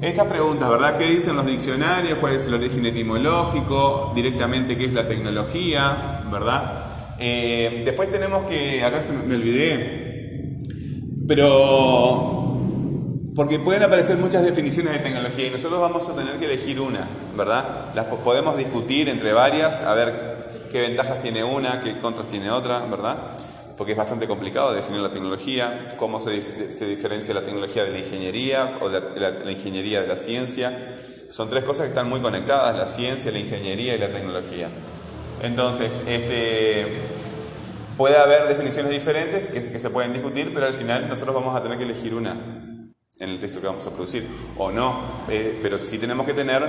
estas 0.00 0.26
preguntas, 0.26 0.68
¿verdad? 0.68 0.96
¿Qué 0.96 1.04
dicen 1.04 1.36
los 1.36 1.46
diccionarios? 1.46 2.18
¿Cuál 2.18 2.34
es 2.34 2.46
el 2.46 2.54
origen 2.54 2.84
etimológico? 2.86 4.12
Directamente, 4.14 4.76
¿qué 4.76 4.86
es 4.86 4.92
la 4.92 5.06
tecnología? 5.06 6.22
¿Verdad? 6.30 6.86
Eh, 7.18 7.82
después 7.84 8.10
tenemos 8.10 8.44
que, 8.44 8.84
acá 8.84 9.02
se 9.02 9.12
me 9.12 9.34
olvidé, 9.34 10.58
pero, 11.26 12.60
porque 13.34 13.58
pueden 13.58 13.84
aparecer 13.84 14.18
muchas 14.18 14.44
definiciones 14.44 14.92
de 14.92 14.98
tecnología 14.98 15.46
y 15.46 15.50
nosotros 15.50 15.80
vamos 15.80 16.08
a 16.08 16.14
tener 16.14 16.36
que 16.36 16.44
elegir 16.44 16.78
una, 16.78 17.06
¿verdad? 17.36 17.86
Las 17.94 18.06
podemos 18.06 18.56
discutir 18.58 19.08
entre 19.08 19.32
varias, 19.32 19.80
a 19.80 19.94
ver 19.94 20.36
qué 20.70 20.82
ventajas 20.82 21.22
tiene 21.22 21.42
una, 21.42 21.80
qué 21.80 21.96
contras 21.96 22.28
tiene 22.28 22.50
otra, 22.50 22.80
¿verdad? 22.80 23.16
Porque 23.76 23.92
es 23.92 23.98
bastante 23.98 24.26
complicado 24.26 24.72
definir 24.72 25.00
la 25.00 25.10
tecnología, 25.10 25.94
cómo 25.96 26.18
se, 26.18 26.30
diferencia 26.30 27.34
la 27.34 27.42
tecnología 27.42 27.84
de 27.84 27.90
la 27.90 27.98
ingeniería 27.98 28.78
o 28.80 28.88
la, 28.88 29.00
la 29.00 29.50
ingeniería 29.50 30.00
de 30.00 30.08
la 30.08 30.16
ciencia. 30.16 30.96
Son 31.30 31.50
tres 31.50 31.64
cosas 31.64 31.82
que 31.82 31.88
están 31.88 32.08
muy 32.08 32.20
conectadas, 32.20 32.76
la 32.76 32.86
ciencia, 32.86 33.30
la 33.30 33.38
ingeniería 33.38 33.94
y 33.94 33.98
la 33.98 34.08
tecnología. 34.08 34.68
Entonces, 35.42 35.90
este, 36.06 36.86
Puede 37.96 38.18
haber 38.18 38.46
definiciones 38.46 38.92
diferentes 38.92 39.50
que, 39.50 39.78
se 39.78 39.90
pueden 39.90 40.12
discutir, 40.12 40.52
pero 40.52 40.66
al 40.66 40.74
final 40.74 41.08
nosotros 41.08 41.34
vamos 41.34 41.56
a 41.56 41.62
tener 41.62 41.78
que 41.78 41.84
elegir 41.84 42.14
una 42.14 42.32
en 43.18 43.30
el 43.30 43.40
texto 43.40 43.58
que 43.58 43.66
vamos 43.66 43.86
a 43.86 43.90
producir, 43.90 44.26
o 44.58 44.70
no, 44.70 45.00
eh, 45.30 45.58
pero 45.62 45.78
sí 45.78 45.96
tenemos 45.96 46.26
que 46.26 46.34
tener 46.34 46.62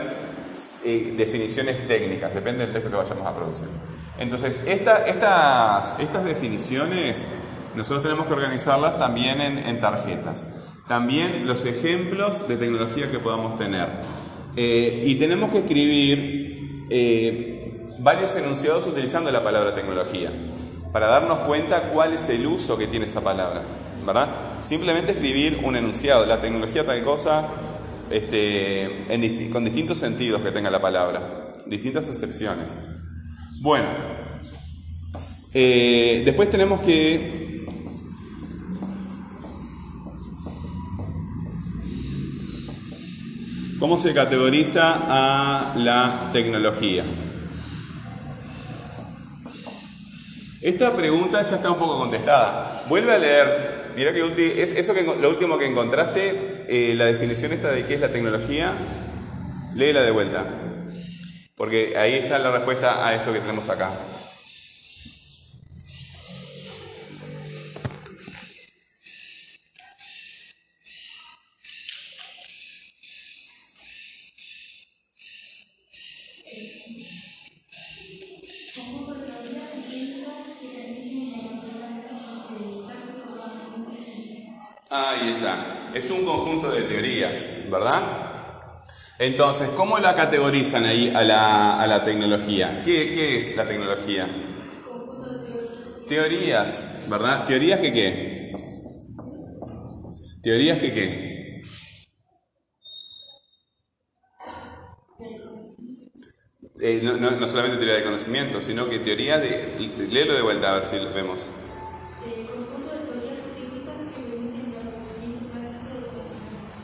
eh, 0.85 1.13
definiciones 1.17 1.85
técnicas, 1.85 2.33
depende 2.33 2.63
del 2.63 2.71
texto 2.71 2.89
que 2.89 2.95
vayamos 2.95 3.27
a 3.27 3.35
producir. 3.35 3.67
Entonces, 4.19 4.61
estas, 4.65 5.95
estas 5.99 6.25
definiciones 6.25 7.27
nosotros 7.75 8.01
tenemos 8.01 8.25
que 8.25 8.33
organizarlas 8.33 8.97
también 8.97 9.39
en, 9.39 9.79
tarjetas. 9.79 10.43
También 10.87 11.45
los 11.45 11.63
ejemplos 11.65 12.47
de 12.47 12.57
tecnología 12.57 13.11
que 13.11 13.19
podamos 13.19 13.57
tener. 13.57 13.87
Eh, 14.55 15.03
y 15.05 15.15
tenemos 15.15 15.51
que 15.51 15.59
escribir 15.59 16.87
eh, 16.89 17.95
varios 17.99 18.35
enunciados 18.35 18.87
utilizando 18.87 19.31
la 19.31 19.43
palabra 19.43 19.75
tecnología, 19.75 20.31
para 20.91 21.05
darnos 21.05 21.39
cuenta 21.39 21.89
cuál 21.93 22.13
es 22.13 22.29
el 22.29 22.47
uso 22.47 22.77
que 22.77 22.87
tiene 22.87 23.05
esa 23.05 23.21
palabra. 23.21 23.61
¿verdad? 24.07 24.29
Simplemente 24.63 25.11
escribir 25.11 25.59
un 25.63 25.75
enunciado, 25.75 26.25
la 26.25 26.39
tecnología 26.39 26.85
tal 26.85 27.03
cosa, 27.03 27.47
este, 28.09 29.05
con 29.51 29.65
distintos 29.65 29.99
sentidos 29.99 30.41
que 30.41 30.51
tenga 30.51 30.71
la 30.71 30.81
palabra, 30.81 31.51
distintas 31.67 32.07
excepciones. 32.07 32.75
Bueno, 33.61 33.87
eh, 35.53 36.21
después 36.25 36.49
tenemos 36.49 36.81
que 36.81 37.47
¿Cómo 43.79 43.99
se 43.99 44.13
categoriza 44.13 44.95
a 45.07 45.75
la 45.77 46.31
tecnología? 46.33 47.03
Esta 50.61 50.95
pregunta 50.95 51.41
ya 51.43 51.57
está 51.57 51.71
un 51.71 51.77
poco 51.77 51.99
contestada. 51.99 52.83
Vuelve 52.89 53.13
a 53.13 53.19
leer 53.19 53.77
Mira 53.97 54.13
que 54.13 54.79
eso 54.79 54.93
que 54.93 55.01
lo 55.01 55.27
último 55.27 55.57
que 55.57 55.65
encontraste, 55.65 56.65
eh, 56.69 56.93
la 56.93 57.05
definición 57.05 57.51
esta 57.51 57.71
de 57.71 57.83
qué 57.83 57.95
es 57.95 57.99
la 57.99 58.09
tecnología, 58.09 58.71
léela 59.73 60.03
de 60.03 60.11
vuelta. 60.11 60.45
Porque 61.57 61.97
ahí 61.97 62.13
está 62.13 62.37
la 62.37 62.51
respuesta 62.51 63.05
a 63.05 63.15
esto 63.15 63.33
que 63.33 63.39
tenemos 63.39 63.67
acá. 63.67 63.89
Entonces, 89.19 89.69
¿cómo 89.75 89.97
la 89.97 90.15
categorizan 90.15 90.85
ahí 90.85 91.11
a 91.13 91.23
la, 91.23 92.03
tecnología? 92.03 92.83
¿Qué, 92.83 93.39
es 93.39 93.55
la 93.55 93.67
tecnología? 93.67 94.27
Teorías, 96.07 97.05
¿verdad? 97.09 97.47
¿Teorías 97.47 97.79
que 97.79 97.91
qué? 97.91 98.53
¿Teorías 100.43 100.79
que 100.79 100.93
qué? 100.93 101.27
Eh, 106.79 107.01
no, 107.01 107.17
no, 107.17 107.47
solamente 107.47 107.77
teoría 107.77 107.95
de 107.95 108.03
conocimiento, 108.03 108.61
sino 108.61 108.87
que 108.87 108.99
teoría 108.99 109.39
de... 109.39 109.89
Léelo 110.11 110.35
de 110.35 110.41
vuelta 110.43 110.69
a 110.69 110.73
ver 110.75 110.83
si 110.85 110.97
lo 110.97 111.11
vemos. 111.11 111.47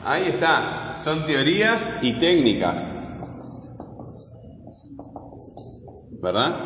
Ahí 0.04 0.26
está, 0.26 0.83
son 0.98 1.26
teorías 1.26 1.90
y 2.02 2.14
técnicas. 2.14 2.90
¿Verdad? 6.22 6.56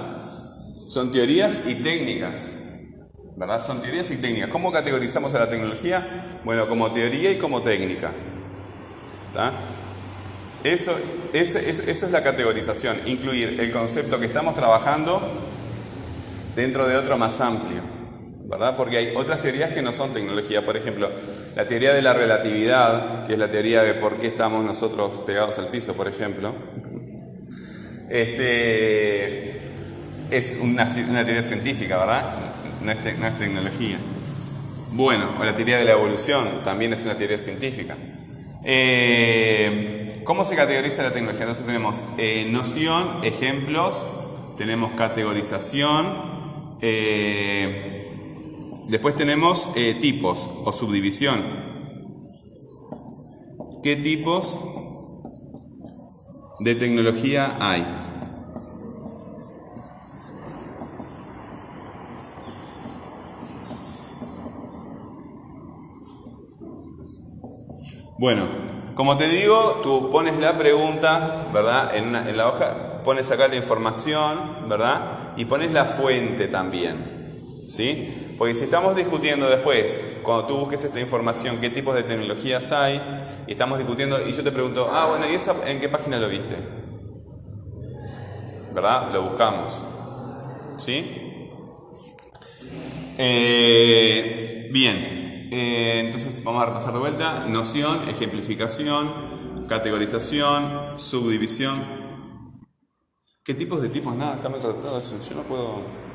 Son 0.89 1.11
teorías 1.11 1.63
y 1.67 1.75
técnicas. 1.77 2.47
¿Verdad? 3.37 3.65
Son 3.65 3.81
teorías 3.81 4.11
y 4.11 4.17
técnicas. 4.17 4.51
¿Cómo 4.51 4.73
categorizamos 4.73 5.35
a 5.35 5.41
la 5.41 5.49
tecnología? 5.49 6.41
Bueno, 6.45 6.69
como 6.69 6.93
teoría 6.93 7.31
y 7.31 7.39
como 7.39 7.63
técnica. 7.63 8.11
Eso, 10.65 10.97
eso, 11.33 11.59
eso, 11.59 11.83
eso 11.87 12.07
es 12.07 12.13
la 12.13 12.23
categorización, 12.23 12.97
incluir 13.07 13.61
el 13.61 13.71
concepto 13.71 14.19
que 14.19 14.27
estamos 14.27 14.55
trabajando 14.55 15.21
dentro 16.57 16.89
de 16.89 16.97
otro 16.97 17.17
más 17.17 17.41
amplio. 17.41 17.83
¿Verdad? 18.49 18.77
Porque 18.77 18.97
hay 18.97 19.13
otras 19.15 19.43
teorías 19.43 19.73
que 19.73 19.83
no 19.83 19.93
son 19.93 20.15
tecnología. 20.15 20.65
Por 20.65 20.77
ejemplo, 20.77 21.11
la 21.55 21.69
teoría 21.69 21.93
de 21.93 22.01
la 22.01 22.15
relatividad, 22.15 23.27
que 23.27 23.35
es 23.35 23.39
la 23.39 23.51
teoría 23.51 23.83
de 23.83 23.93
por 23.95 24.19
qué 24.19 24.29
estamos 24.29 24.65
nosotros 24.65 25.21
pegados 25.27 25.59
al 25.59 25.69
piso, 25.69 25.95
por 25.95 26.09
ejemplo. 26.09 26.55
Este, 28.09 29.61
es 30.31 30.59
una, 30.63 30.87
teoría 30.87 31.43
científica, 31.43 31.99
¿verdad? 31.99 32.25
No 32.83 32.91
es, 32.91 33.39
tecnología. 33.39 33.99
Bueno, 34.93 35.35
la 35.45 35.55
teoría 35.55 35.77
de 35.77 35.85
la 35.85 35.93
evolución 35.93 36.63
también 36.65 36.95
es 36.95 37.05
una 37.05 37.17
teoría 37.17 37.39
científica. 37.39 37.97
Eh, 38.65 40.23
¿Cómo 40.25 40.47
se 40.47 40.57
categoriza 40.57 41.03
la 41.03 41.13
tecnología? 41.13 41.43
Entonces 41.43 41.67
tenemos 41.67 42.03
eh, 42.17 42.47
noción, 42.51 43.21
ejemplos, 43.25 44.07
tenemos 44.57 44.93
categorización, 44.93 46.07
eh, 46.81 47.98
Después 48.89 49.17
tenemos 49.17 49.69
eh, 49.77 49.99
tipos 50.01 50.49
o 50.65 50.73
subdivisión. 50.73 51.43
¿Qué 53.83 53.97
tipos 53.97 54.59
de 56.61 56.75
tecnología 56.75 57.59
hay? 57.61 57.87
Bueno, 68.17 68.47
como 68.95 69.19
te 69.19 69.29
digo, 69.29 69.81
tú 69.83 70.11
pones 70.11 70.39
la 70.39 70.57
pregunta, 70.57 71.47
¿verdad? 71.53 71.95
En, 71.95 72.17
en 72.17 72.37
la 72.39 72.49
hoja, 72.49 73.03
pones 73.05 73.31
acá 73.31 73.49
la 73.49 73.57
información, 73.57 74.67
¿verdad? 74.67 75.35
Y 75.37 75.45
pones 75.45 75.73
la 75.73 75.85
fuente 75.85 76.49
también, 76.49 77.67
¿sí? 77.69 78.28
Porque 78.39 78.55
si 78.55 78.65
estamos 78.65 78.95
discutiendo 78.95 79.51
después, 79.51 80.01
cuando 80.23 80.47
tú 80.47 80.57
busques 80.59 80.85
esta 80.85 81.01
información, 81.01 81.59
qué 81.59 81.71
tipos 81.71 81.97
de 81.97 82.05
tecnologías 82.05 82.71
hay, 82.71 83.03
y 83.49 83.53
estamos 83.53 83.79
discutiendo, 83.79 84.27
y 84.27 84.33
yo 84.33 84.45
te 84.45 84.53
pregunto, 84.53 84.89
ah, 84.93 85.07
bueno, 85.07 85.29
¿y 85.29 85.35
esa 85.35 85.57
en 85.69 85.81
qué 85.81 85.89
página 85.89 86.21
lo 86.21 86.29
viste? 86.29 86.55
¿Verdad? 88.73 89.13
Lo 89.13 89.31
buscamos. 89.31 89.73
¿Sí? 90.79 91.05
Eh, 93.19 94.69
bien, 94.73 95.49
eh, 95.51 96.03
entonces 96.05 96.45
vamos 96.45 96.63
a 96.63 96.67
repasar 96.67 96.93
de 96.93 97.01
vuelta. 97.01 97.45
Noción, 97.49 98.09
ejemplificación, 98.09 99.67
categorización, 99.69 100.97
subdivisión. 100.97 101.83
¿Qué 103.43 103.55
tipos 103.55 103.83
de 103.83 103.89
tipos? 103.89 104.15
Nada, 104.15 104.37
está 104.37 104.49
mal 104.49 104.61
tratado 104.61 105.01
eso. 105.01 105.17
Yo 105.29 105.35
no 105.35 105.43
puedo... 105.43 106.08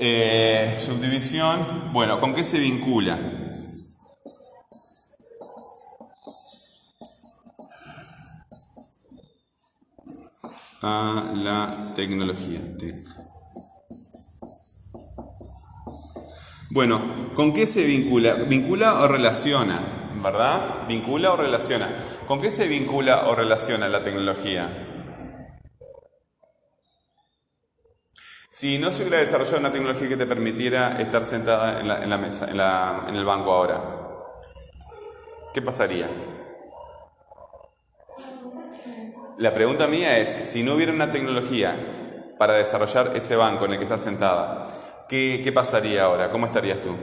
Eh, 0.00 0.76
subdivisión. 0.84 1.92
Bueno, 1.92 2.18
¿con 2.18 2.34
qué 2.34 2.42
se 2.42 2.58
vincula? 2.58 3.20
A 10.82 11.32
la 11.36 11.92
tecnología. 11.94 12.60
Bueno, 16.76 17.32
¿con 17.34 17.54
qué 17.54 17.66
se 17.66 17.84
vincula? 17.84 18.34
Vincula 18.34 19.00
o 19.00 19.08
relaciona, 19.08 19.80
¿verdad? 20.22 20.86
Vincula 20.86 21.32
o 21.32 21.36
relaciona. 21.38 21.88
¿Con 22.26 22.42
qué 22.42 22.50
se 22.50 22.68
vincula 22.68 23.28
o 23.28 23.34
relaciona 23.34 23.88
la 23.88 24.04
tecnología? 24.04 24.68
Si 28.50 28.76
no 28.76 28.92
se 28.92 29.04
hubiera 29.04 29.20
desarrollado 29.20 29.60
una 29.60 29.72
tecnología 29.72 30.06
que 30.06 30.18
te 30.18 30.26
permitiera 30.26 31.00
estar 31.00 31.24
sentada 31.24 31.80
en 31.80 32.10
la, 32.10 32.18
mesa, 32.18 32.46
en, 32.50 33.16
el 33.16 33.24
banco 33.24 33.52
ahora, 33.52 33.82
¿qué 35.54 35.62
pasaría? 35.62 36.10
La 39.38 39.54
pregunta 39.54 39.86
mía 39.86 40.18
es, 40.18 40.50
si 40.50 40.62
no 40.62 40.74
hubiera 40.74 40.92
una 40.92 41.10
tecnología 41.10 41.74
para 42.38 42.52
desarrollar 42.52 43.12
ese 43.16 43.34
banco 43.34 43.64
en 43.64 43.72
el 43.72 43.78
que 43.78 43.84
estás 43.84 44.02
sentada, 44.02 44.85
¿Qué, 45.08 45.50
pasaría 45.54 46.04
ahora? 46.04 46.30
¿Cómo 46.30 46.46
estarías 46.46 46.80
tú? 46.82 46.96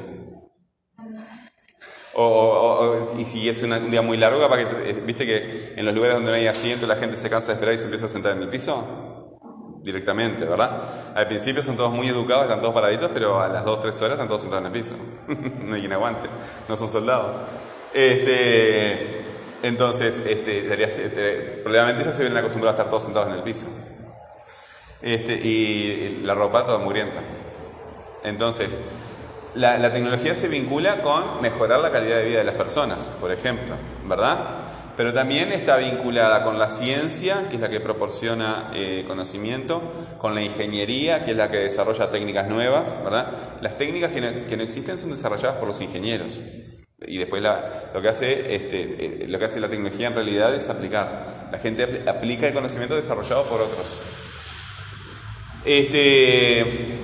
O, 2.16 3.02
y 3.18 3.26
si 3.26 3.50
es 3.50 3.64
un 3.64 3.90
día 3.90 4.02
muy 4.02 4.18
largo, 4.18 4.48
para 4.48 4.70
que, 4.70 4.90
eh, 4.90 5.02
viste 5.06 5.26
que 5.26 5.74
en 5.76 5.86
los 5.86 5.96
lugares 5.96 6.16
donde 6.16 6.32
no 6.32 6.38
hay 6.38 6.46
asiento 6.46 6.86
la 6.86 6.96
gente 6.96 7.18
se 7.18 7.30
cansa 7.30 7.48
de 7.48 7.54
esperar 7.54 7.74
y 7.74 7.80
se 7.80 7.86
empieza 7.86 8.06
a 8.06 8.10
sentar 8.10 8.34
en 8.34 8.44
el 8.44 8.50
piso 8.50 9.32
directamente, 9.82 10.46
¿verdad? 10.46 11.14
Al 11.16 11.28
principio 11.28 11.64
son 11.64 11.76
todos 11.76 11.92
muy 11.92 12.08
educados, 12.08 12.44
están 12.44 12.62
todos 12.62 12.74
paraditos, 12.74 13.10
pero 13.14 13.42
a 13.42 13.48
las 13.48 13.66
2, 13.66 13.82
3 13.82 14.02
horas 14.02 14.14
están 14.14 14.28
todos 14.28 14.42
sentados 14.42 14.66
en 14.66 14.74
el 14.74 14.80
piso. 14.80 14.96
no 15.66 15.76
hay 15.76 15.82
quien 15.82 15.94
aguante, 15.94 16.30
no 16.70 16.78
son 16.78 16.88
soldados. 16.88 17.36
Este, 17.94 19.24
entonces, 19.64 20.24
este, 20.26 21.62
probablemente 21.64 22.04
ya 22.04 22.12
se 22.12 22.22
vienen 22.22 22.38
acostumbrados 22.38 22.80
a 22.80 22.84
estar 22.84 22.90
todos 22.90 23.04
sentados 23.04 23.30
en 23.30 23.36
el 23.36 23.44
piso. 23.44 23.68
Este, 25.02 25.34
y 25.34 26.22
la 26.24 26.34
ropa 26.34 26.66
toda 26.66 26.78
mugrienta. 26.78 27.22
Entonces, 28.24 28.80
la, 29.56 29.92
tecnología 29.94 30.34
se 30.34 30.48
vincula 30.48 31.02
con 31.02 31.42
mejorar 31.42 31.80
la 31.80 31.92
calidad 31.92 32.18
de 32.18 32.26
vida 32.26 32.40
de 32.40 32.46
las 32.46 32.56
personas, 32.56 33.12
por 33.20 33.32
ejemplo, 33.32 33.76
¿verdad? 34.06 34.38
Pero 34.98 35.14
también 35.14 35.52
está 35.52 35.78
vinculada 35.78 36.44
con 36.44 36.60
la 36.60 36.70
ciencia, 36.70 37.48
que 37.50 37.56
es 37.56 37.62
la 37.62 37.70
que 37.70 37.80
proporciona 37.80 38.72
eh, 38.74 39.06
conocimiento, 39.08 39.82
con 40.20 40.36
la 40.36 40.42
ingeniería, 40.42 41.24
que 41.24 41.32
es 41.32 41.38
la 41.38 41.50
que 41.50 41.58
desarrolla 41.58 42.12
técnicas 42.12 42.48
nuevas, 42.48 42.96
¿verdad? 43.04 43.28
Las 43.62 43.78
técnicas 43.78 44.12
que 44.12 44.56
no, 44.58 44.64
existen 44.64 44.98
son 44.98 45.12
desarrolladas 45.12 45.58
por 45.58 45.68
los 45.68 45.82
ingenieros. 45.82 46.40
Y 47.06 47.18
después 47.18 47.42
lo, 47.42 48.02
que 48.02 48.08
hace, 48.08 48.56
este, 48.56 49.24
eh, 49.24 49.28
lo 49.28 49.38
que 49.38 49.46
hace 49.46 49.60
la 49.60 49.68
tecnología 49.68 50.08
en 50.08 50.16
realidad 50.16 50.54
es 50.56 50.70
aplicar. 50.70 51.50
La 51.52 51.58
gente 51.60 52.04
aplica 52.08 52.48
el 52.48 52.54
conocimiento 52.54 52.96
desarrollado 52.96 53.44
por 53.44 53.62
otros. 53.62 53.86
Este, 55.66 57.04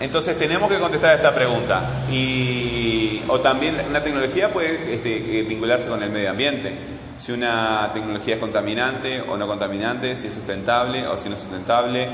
entonces 0.00 0.38
tenemos 0.38 0.70
que 0.70 0.78
contestar 0.78 1.14
esta 1.14 1.34
pregunta. 1.34 1.82
Y, 2.10 3.22
o 3.28 3.38
también 3.40 3.76
una 3.88 4.02
tecnología 4.02 4.48
puede 4.48 4.94
este, 4.94 5.38
eh, 5.38 5.42
vincularse 5.42 5.88
con 5.90 6.02
el 6.02 6.10
medio 6.10 6.30
ambiente. 6.30 6.72
Si 7.20 7.32
una 7.32 7.90
tecnología 7.92 8.36
es 8.36 8.40
contaminante 8.40 9.20
o 9.20 9.36
no 9.36 9.46
contaminante, 9.46 10.16
si 10.16 10.28
es 10.28 10.34
sustentable 10.34 11.06
o 11.06 11.18
si 11.18 11.28
no 11.28 11.34
es 11.34 11.42
sustentable. 11.42 12.08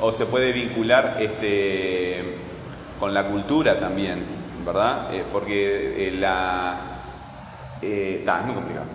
O 0.00 0.10
se 0.12 0.24
puede 0.24 0.52
vincular 0.52 1.18
este, 1.20 2.22
con 2.98 3.12
la 3.12 3.24
cultura 3.24 3.78
también, 3.78 4.24
¿verdad? 4.64 5.12
Eh, 5.12 5.22
porque 5.30 6.08
eh, 6.08 6.12
la... 6.12 6.80
Está, 7.82 8.40
es 8.40 8.46
muy 8.46 8.54
complicado. 8.54 8.86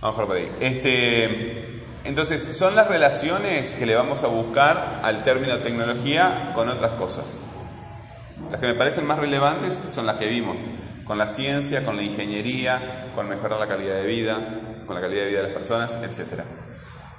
Vamos 0.00 0.18
a 0.18 0.26
por 0.26 0.36
ahí. 0.36 0.52
Este, 0.60 1.82
entonces, 2.04 2.56
son 2.56 2.74
las 2.76 2.88
relaciones 2.88 3.72
que 3.72 3.86
le 3.86 3.94
vamos 3.94 4.22
a 4.22 4.26
buscar 4.26 5.00
al 5.02 5.24
término 5.24 5.56
tecnología 5.58 6.52
con 6.54 6.68
otras 6.68 6.92
cosas. 6.92 7.44
Las 8.50 8.60
que 8.60 8.66
me 8.66 8.74
parecen 8.74 9.06
más 9.06 9.18
relevantes 9.18 9.80
son 9.88 10.06
las 10.06 10.16
que 10.16 10.26
vimos, 10.26 10.56
con 11.04 11.18
la 11.18 11.28
ciencia, 11.28 11.84
con 11.84 11.96
la 11.96 12.02
ingeniería, 12.02 13.10
con 13.14 13.28
mejorar 13.28 13.60
la 13.60 13.68
calidad 13.68 13.96
de 13.96 14.06
vida, 14.06 14.38
con 14.86 14.94
la 14.94 15.00
calidad 15.00 15.22
de 15.22 15.28
vida 15.28 15.38
de 15.42 15.48
las 15.48 15.56
personas, 15.56 15.98
etc. 16.02 16.42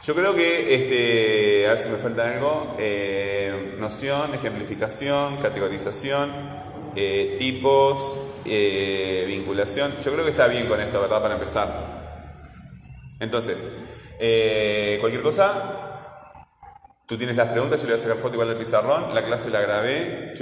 Yo 0.03 0.15
creo 0.15 0.35
que, 0.35 0.75
este, 0.75 1.67
a 1.67 1.73
ver 1.73 1.79
si 1.79 1.89
me 1.89 1.97
falta 1.97 2.27
algo, 2.27 2.75
eh, 2.79 3.75
noción, 3.79 4.33
ejemplificación, 4.33 5.37
categorización, 5.37 6.31
eh, 6.95 7.37
tipos, 7.39 8.15
eh, 8.45 9.23
vinculación, 9.27 9.93
yo 10.03 10.11
creo 10.11 10.25
que 10.25 10.31
está 10.31 10.47
bien 10.47 10.67
con 10.67 10.81
esto, 10.81 10.99
¿verdad? 10.99 11.21
Para 11.21 11.35
empezar. 11.35 12.01
Entonces, 13.19 13.63
cualquier 14.99 15.21
cosa, 15.21 15.90
Tú 17.11 17.17
tienes 17.17 17.35
las 17.35 17.49
preguntas, 17.49 17.81
yo 17.81 17.87
le 17.87 17.95
voy 17.95 17.99
a 17.99 18.03
sacar 18.03 18.17
foto 18.19 18.35
igual 18.35 18.51
al 18.51 18.55
pizarrón, 18.55 19.13
la 19.13 19.25
clase 19.25 19.49
la 19.49 19.59
grabé, 19.59 20.33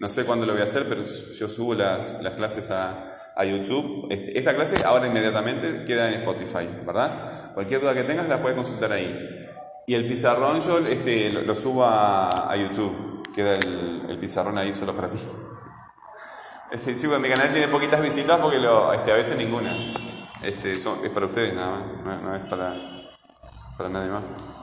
no 0.00 0.08
sé 0.08 0.24
cuándo 0.24 0.46
lo 0.46 0.54
voy 0.54 0.62
a 0.62 0.64
hacer, 0.64 0.86
pero 0.88 1.02
yo 1.04 1.46
subo 1.46 1.74
las, 1.74 2.14
clases 2.38 2.70
a, 2.70 3.44
YouTube. 3.44 4.06
Este, 4.08 4.38
esta 4.38 4.54
clase 4.54 4.82
ahora 4.86 5.08
inmediatamente 5.08 5.84
queda 5.84 6.08
en 6.08 6.20
Spotify, 6.20 6.66
¿verdad? 6.86 7.52
Cualquier 7.52 7.82
duda 7.82 7.92
que 7.92 8.04
tengas 8.04 8.30
la 8.30 8.40
puedes 8.40 8.56
consultar 8.56 8.92
ahí. 8.92 9.14
Y 9.86 9.94
el 9.94 10.06
pizarrón 10.08 10.58
yo 10.62 10.78
este, 10.78 11.32
lo, 11.32 11.54
subo 11.54 11.84
a, 11.84 12.56
YouTube, 12.56 13.30
queda 13.34 13.56
el, 13.56 14.16
pizarrón 14.18 14.56
ahí 14.56 14.72
solo 14.72 14.94
para 14.94 15.08
ti. 15.08 15.18
Este, 16.72 16.96
sí, 16.96 17.08
mi 17.08 17.28
canal 17.28 17.52
tiene 17.52 17.68
poquitas 17.68 18.00
visitas 18.00 18.40
porque 18.40 18.56
lo, 18.56 18.90
este, 18.94 19.12
a 19.12 19.16
veces 19.16 19.36
ninguna. 19.36 19.70
Este, 20.42 20.72
es 20.72 20.86
para 21.12 21.26
ustedes 21.26 21.52
nada 21.52 21.76
más, 22.06 22.22
no, 22.22 22.34
es 22.34 22.42
para, 22.44 22.74
para 23.76 23.90
nadie 23.90 24.08
más. 24.08 24.57